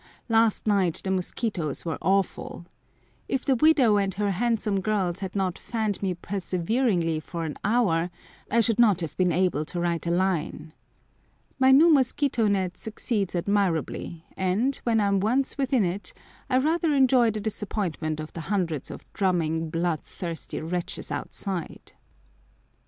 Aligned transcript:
Last 0.27 0.65
night 0.65 0.99
the 1.03 1.11
mosquitoes 1.11 1.85
were 1.85 1.99
awful. 2.01 2.65
If 3.29 3.45
the 3.45 3.55
widow 3.55 3.97
and 3.97 4.11
her 4.15 4.31
handsome 4.31 4.79
girls 4.81 5.19
had 5.19 5.35
not 5.35 5.59
fanned 5.59 6.01
me 6.01 6.15
perseveringly 6.15 7.19
for 7.19 7.45
an 7.45 7.55
hour, 7.63 8.09
I 8.51 8.61
should 8.61 8.79
not 8.79 9.01
have 9.01 9.15
been 9.15 9.31
able 9.31 9.63
to 9.65 9.79
write 9.79 10.07
a 10.07 10.09
line. 10.09 10.73
My 11.59 11.69
new 11.71 11.93
mosquito 11.93 12.47
net 12.47 12.77
succeeds 12.77 13.35
admirably, 13.35 14.25
and, 14.35 14.75
when 14.85 14.99
I 14.99 15.05
am 15.07 15.19
once 15.19 15.55
within 15.55 15.85
it, 15.85 16.13
I 16.49 16.57
rather 16.57 16.91
enjoy 16.95 17.29
the 17.29 17.39
disappointment 17.39 18.19
of 18.19 18.33
the 18.33 18.41
hundreds 18.41 18.89
of 18.89 19.05
drumming 19.13 19.69
blood 19.69 19.99
thirsty 19.99 20.61
wretches 20.61 21.11
outside. 21.11 21.93